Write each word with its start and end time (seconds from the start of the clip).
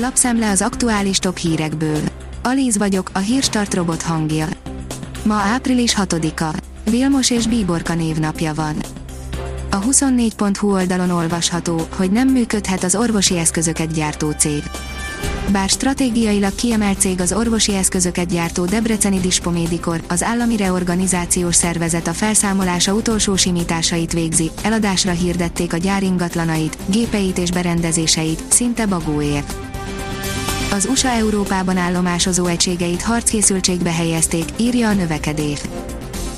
Lapszemle 0.00 0.50
az 0.50 0.62
aktuális 0.62 1.18
top 1.18 1.36
hírekből. 1.36 2.00
Alíz 2.42 2.78
vagyok, 2.78 3.10
a 3.12 3.18
hírstart 3.18 3.74
robot 3.74 4.02
hangja. 4.02 4.46
Ma 5.24 5.34
április 5.34 5.94
6-a. 5.98 6.56
Vilmos 6.90 7.30
és 7.30 7.46
Bíborka 7.46 7.94
névnapja 7.94 8.54
van. 8.54 8.74
A 9.70 9.78
24.hu 9.78 10.72
oldalon 10.72 11.10
olvasható, 11.10 11.80
hogy 11.96 12.10
nem 12.10 12.28
működhet 12.28 12.84
az 12.84 12.94
orvosi 12.94 13.38
eszközöket 13.38 13.92
gyártó 13.92 14.30
cég. 14.30 14.62
Bár 15.52 15.68
stratégiailag 15.68 16.54
kiemelt 16.54 17.00
cég 17.00 17.20
az 17.20 17.32
orvosi 17.32 17.74
eszközöket 17.74 18.28
gyártó 18.28 18.64
Debreceni 18.64 19.20
Dispomédikor, 19.20 20.02
az 20.08 20.22
állami 20.22 20.56
reorganizációs 20.56 21.54
szervezet 21.54 22.06
a 22.06 22.12
felszámolása 22.12 22.92
utolsó 22.92 23.36
simításait 23.36 24.12
végzi, 24.12 24.50
eladásra 24.62 25.12
hirdették 25.12 25.72
a 25.72 25.76
gyár 25.76 26.02
ingatlanait, 26.02 26.76
gépeit 26.86 27.38
és 27.38 27.50
berendezéseit, 27.50 28.42
szinte 28.48 28.86
bagóért. 28.86 29.67
Az 30.72 30.86
USA 30.86 31.08
Európában 31.08 31.76
állomásozó 31.76 32.46
egységeit 32.46 33.02
harckészültségbe 33.02 33.92
helyezték, 33.92 34.44
írja 34.56 34.88
a 34.88 34.92
növekedés. 34.92 35.60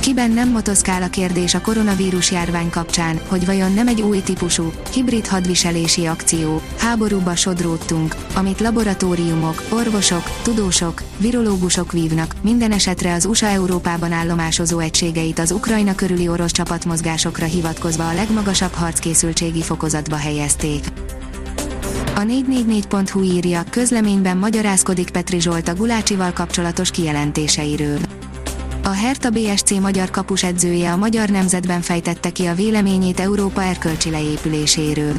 Kiben 0.00 0.30
nem 0.30 0.50
motoszkál 0.50 1.02
a 1.02 1.08
kérdés 1.08 1.54
a 1.54 1.60
koronavírus 1.60 2.30
járvány 2.30 2.70
kapcsán, 2.70 3.20
hogy 3.28 3.46
vajon 3.46 3.72
nem 3.72 3.88
egy 3.88 4.02
új 4.02 4.22
típusú, 4.22 4.72
hibrid 4.92 5.26
hadviselési 5.26 6.06
akció, 6.06 6.60
háborúba 6.78 7.36
sodródtunk, 7.36 8.14
amit 8.34 8.60
laboratóriumok, 8.60 9.62
orvosok, 9.70 10.22
tudósok, 10.42 11.02
virológusok 11.18 11.92
vívnak, 11.92 12.34
minden 12.42 12.72
esetre 12.72 13.12
az 13.14 13.24
USA 13.24 13.46
Európában 13.46 14.12
állomásozó 14.12 14.78
egységeit 14.78 15.38
az 15.38 15.50
Ukrajna 15.50 15.94
körüli 15.94 16.28
orosz 16.28 16.52
csapatmozgásokra 16.52 17.46
hivatkozva 17.46 18.08
a 18.08 18.14
legmagasabb 18.14 18.72
harckészültségi 18.72 19.62
fokozatba 19.62 20.16
helyezték. 20.16 20.84
A 22.16 22.20
444.hu 22.20 23.22
írja, 23.22 23.62
közleményben 23.70 24.36
magyarázkodik 24.36 25.10
Petri 25.10 25.40
Zsolt 25.40 25.68
a 25.68 25.74
Gulácsival 25.74 26.32
kapcsolatos 26.32 26.90
kijelentéseiről. 26.90 27.98
A 28.82 28.88
Hertha 28.88 29.30
BSC 29.30 29.70
magyar 29.70 30.10
kapus 30.10 30.42
edzője 30.42 30.92
a 30.92 30.96
magyar 30.96 31.28
nemzetben 31.28 31.80
fejtette 31.80 32.30
ki 32.30 32.46
a 32.46 32.54
véleményét 32.54 33.20
Európa 33.20 33.62
erkölcsi 33.62 34.10
leépüléséről. 34.10 35.14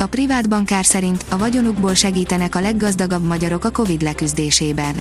A 0.00 0.06
privát 0.06 0.48
bankár 0.48 0.84
szerint 0.84 1.24
a 1.28 1.38
vagyonukból 1.38 1.94
segítenek 1.94 2.54
a 2.54 2.60
leggazdagabb 2.60 3.26
magyarok 3.26 3.64
a 3.64 3.70
Covid 3.70 4.02
leküzdésében. 4.02 4.94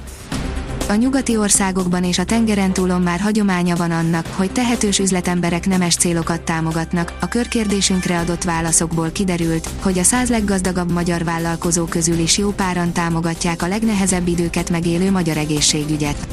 A 0.92 0.96
nyugati 0.96 1.38
országokban 1.38 2.04
és 2.04 2.20
a 2.20 2.24
tengeren 2.24 2.74
túlon 2.74 3.02
már 3.02 3.20
hagyománya 3.20 3.76
van 3.76 3.92
annak, 3.92 4.28
hogy 4.28 4.52
tehetős 4.52 5.00
üzletemberek 5.00 5.68
nemes 5.68 5.96
célokat 5.96 6.42
támogatnak. 6.42 7.14
A 7.22 7.28
körkérdésünkre 7.28 8.20
adott 8.20 8.44
válaszokból 8.44 9.10
kiderült, 9.12 9.70
hogy 9.82 10.00
a 10.00 10.04
száz 10.04 10.30
leggazdagabb 10.30 10.92
magyar 10.92 11.24
vállalkozó 11.24 11.86
közül 11.86 12.18
is 12.18 12.38
jó 12.38 12.50
páran 12.50 12.92
támogatják 12.92 13.62
a 13.62 13.68
legnehezebb 13.68 14.28
időket 14.28 14.70
megélő 14.70 15.12
magyar 15.12 15.38
egészségügyet. 15.38 16.28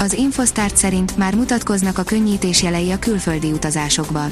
Az 0.00 0.12
Infostart 0.12 0.76
szerint 0.76 1.16
már 1.16 1.34
mutatkoznak 1.34 1.98
a 1.98 2.02
könnyítés 2.02 2.62
jelei 2.62 2.90
a 2.90 2.98
külföldi 2.98 3.52
utazásokban. 3.52 4.30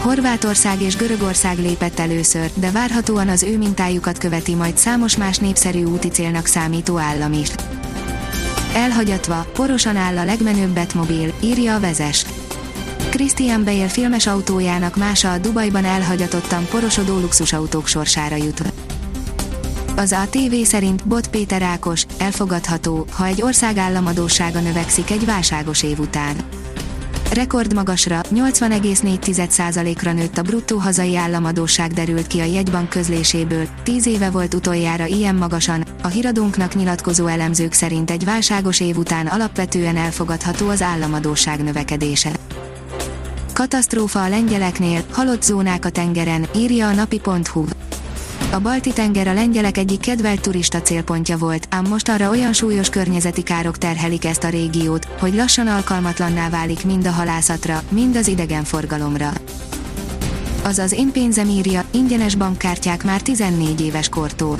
Horvátország 0.00 0.82
és 0.82 0.96
Görögország 0.96 1.58
lépett 1.58 1.98
először, 1.98 2.50
de 2.54 2.70
várhatóan 2.70 3.28
az 3.28 3.42
ő 3.42 3.58
mintájukat 3.58 4.18
követi 4.18 4.54
majd 4.54 4.76
számos 4.76 5.16
más 5.16 5.38
népszerű 5.38 5.84
úti 5.84 6.08
célnak 6.08 6.46
számító 6.46 6.98
állam 6.98 7.32
is. 7.32 7.48
Elhagyatva, 8.74 9.46
porosan 9.52 9.96
áll 9.96 10.18
a 10.18 10.24
legmenőbb 10.24 10.70
Betmobil, 10.70 11.32
írja 11.40 11.74
a 11.74 11.80
vezes. 11.80 12.24
Christian 13.10 13.64
Bale 13.64 13.88
filmes 13.88 14.26
autójának 14.26 14.96
mása 14.96 15.32
a 15.32 15.38
Dubajban 15.38 15.84
elhagyatottan 15.84 16.66
porosodó 16.70 17.18
luxusautók 17.18 17.86
sorsára 17.86 18.36
jut. 18.36 18.62
Az 19.96 20.12
ATV 20.12 20.54
szerint 20.64 21.06
Bot 21.06 21.28
Péter 21.28 21.62
Ákos, 21.62 22.06
elfogadható, 22.18 23.06
ha 23.12 23.26
egy 23.26 23.42
ország 23.42 23.76
államadósága 23.76 24.60
növekszik 24.60 25.10
egy 25.10 25.24
válságos 25.24 25.82
év 25.82 25.98
után. 25.98 26.36
Rekordmagasra, 27.32 28.20
80,4%-ra 28.34 30.12
nőtt 30.12 30.38
a 30.38 30.42
bruttó 30.42 30.78
hazai 30.78 31.16
államadóság 31.16 31.92
derült 31.92 32.26
ki 32.26 32.40
a 32.40 32.44
jegybank 32.44 32.88
közléséből, 32.88 33.68
10 33.82 34.06
éve 34.06 34.30
volt 34.30 34.54
utoljára 34.54 35.06
ilyen 35.06 35.34
magasan, 35.34 35.84
a 36.08 36.10
híradónknak 36.10 36.74
nyilatkozó 36.74 37.26
elemzők 37.26 37.72
szerint 37.72 38.10
egy 38.10 38.24
válságos 38.24 38.80
év 38.80 38.96
után 38.96 39.26
alapvetően 39.26 39.96
elfogadható 39.96 40.68
az 40.68 40.82
államadóság 40.82 41.62
növekedése. 41.62 42.30
Katasztrófa 43.52 44.22
a 44.22 44.28
lengyeleknél, 44.28 45.04
halott 45.10 45.42
zónák 45.42 45.84
a 45.84 45.90
tengeren, 45.90 46.46
írja 46.56 46.88
a 46.88 46.92
napi.hu. 46.92 47.64
A 48.52 48.58
Balti-tenger 48.58 49.28
a 49.28 49.32
lengyelek 49.32 49.76
egyik 49.76 50.00
kedvelt 50.00 50.40
turista 50.40 50.82
célpontja 50.82 51.38
volt, 51.38 51.66
ám 51.70 51.86
most 51.88 52.08
arra 52.08 52.30
olyan 52.30 52.52
súlyos 52.52 52.88
környezeti 52.88 53.42
károk 53.42 53.78
terhelik 53.78 54.24
ezt 54.24 54.44
a 54.44 54.48
régiót, 54.48 55.04
hogy 55.20 55.34
lassan 55.34 55.66
alkalmatlanná 55.66 56.48
válik 56.48 56.84
mind 56.84 57.06
a 57.06 57.10
halászatra, 57.10 57.82
mind 57.88 58.16
az 58.16 58.28
idegenforgalomra. 58.28 59.32
Azaz 60.62 60.92
én 60.92 61.12
pénzem 61.12 61.48
írja, 61.48 61.84
ingyenes 61.90 62.34
bankkártyák 62.34 63.04
már 63.04 63.22
14 63.22 63.80
éves 63.80 64.08
kortól 64.08 64.58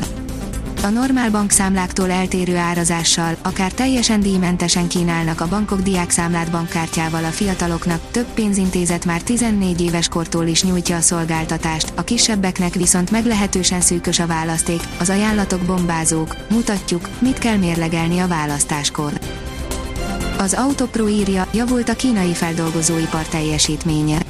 a 0.83 0.89
normál 0.89 1.31
bankszámláktól 1.31 2.11
eltérő 2.11 2.57
árazással, 2.57 3.37
akár 3.43 3.73
teljesen 3.73 4.21
díjmentesen 4.21 4.89
kínálnak 4.89 5.41
a 5.41 5.49
bankok 5.49 5.81
diákszámlát 5.81 6.51
bankkártyával 6.51 7.25
a 7.25 7.29
fiataloknak, 7.29 8.01
több 8.11 8.27
pénzintézet 8.35 9.05
már 9.05 9.23
14 9.23 9.81
éves 9.81 10.09
kortól 10.09 10.47
is 10.47 10.63
nyújtja 10.63 10.97
a 10.97 11.01
szolgáltatást, 11.01 11.93
a 11.97 12.05
kisebbeknek 12.05 12.75
viszont 12.75 13.11
meglehetősen 13.11 13.81
szűkös 13.81 14.19
a 14.19 14.27
választék, 14.27 14.81
az 14.99 15.11
ajánlatok 15.11 15.61
bombázók, 15.61 16.37
mutatjuk, 16.51 17.09
mit 17.19 17.39
kell 17.39 17.57
mérlegelni 17.57 18.19
a 18.19 18.29
választáskor. 18.29 19.13
Az 20.39 20.55
Autopro 20.55 21.09
írja, 21.09 21.49
javult 21.53 21.89
a 21.89 21.95
kínai 21.95 22.35
feldolgozóipar 22.35 23.23
teljesítménye. 23.23 24.28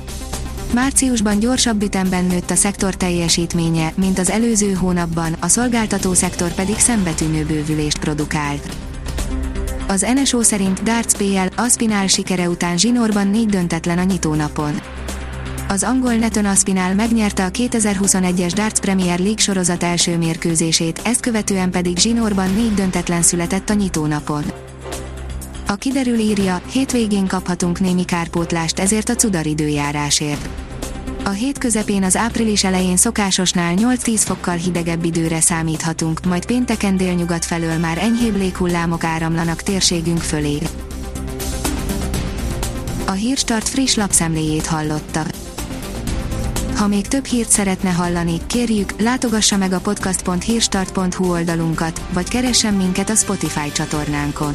Márciusban 0.74 1.38
gyorsabb 1.38 1.82
ütemben 1.82 2.24
nőtt 2.24 2.50
a 2.50 2.54
szektor 2.54 2.94
teljesítménye, 2.94 3.92
mint 3.96 4.18
az 4.18 4.30
előző 4.30 4.72
hónapban, 4.72 5.36
a 5.40 5.48
szolgáltató 5.48 6.14
szektor 6.14 6.52
pedig 6.52 6.78
szembetűnő 6.78 7.44
bővülést 7.44 7.98
produkált. 7.98 8.76
Az 9.88 10.06
NSO 10.14 10.42
szerint 10.42 10.82
Darts 10.82 11.12
PL 11.12 11.60
Aspinál 11.62 12.06
sikere 12.06 12.48
után 12.48 12.78
zsinórban 12.78 13.28
négy 13.28 13.46
döntetlen 13.46 13.98
a 13.98 14.02
nyitónapon. 14.02 14.80
Az 15.68 15.82
angol 15.82 16.14
Neton 16.14 16.44
Aspinál 16.44 16.94
megnyerte 16.94 17.44
a 17.44 17.50
2021-es 17.50 18.52
Darts 18.54 18.78
Premier 18.78 19.18
League 19.18 19.38
sorozat 19.38 19.82
első 19.82 20.16
mérkőzését, 20.18 21.00
ezt 21.04 21.20
követően 21.20 21.70
pedig 21.70 21.98
zsinórban 21.98 22.54
négy 22.54 22.74
döntetlen 22.74 23.22
született 23.22 23.70
a 23.70 23.74
nyitónapon. 23.74 24.44
A 25.70 25.74
kiderül 25.74 26.18
írja, 26.18 26.60
hétvégén 26.72 27.26
kaphatunk 27.26 27.80
némi 27.80 28.04
kárpótlást 28.04 28.78
ezért 28.78 29.08
a 29.08 29.14
cudar 29.14 29.46
időjárásért. 29.46 30.48
A 31.24 31.28
hét 31.28 31.58
közepén 31.58 32.02
az 32.02 32.16
április 32.16 32.64
elején 32.64 32.96
szokásosnál 32.96 33.74
8-10 33.76 34.14
fokkal 34.14 34.54
hidegebb 34.54 35.04
időre 35.04 35.40
számíthatunk, 35.40 36.24
majd 36.26 36.46
pénteken 36.46 36.96
délnyugat 36.96 37.44
felől 37.44 37.78
már 37.78 37.98
enyhébb 37.98 38.36
léghullámok 38.36 39.04
áramlanak 39.04 39.62
térségünk 39.62 40.20
fölé. 40.20 40.58
A 43.06 43.12
Hírstart 43.12 43.68
friss 43.68 43.94
lapszemléjét 43.94 44.66
hallotta. 44.66 45.22
Ha 46.76 46.86
még 46.86 47.08
több 47.08 47.24
hírt 47.24 47.50
szeretne 47.50 47.90
hallani, 47.90 48.40
kérjük, 48.46 49.00
látogassa 49.00 49.56
meg 49.56 49.72
a 49.72 49.80
podcast.hírstart.hu 49.80 51.30
oldalunkat, 51.30 52.02
vagy 52.12 52.28
keressen 52.28 52.74
minket 52.74 53.10
a 53.10 53.14
Spotify 53.14 53.72
csatornánkon. 53.72 54.54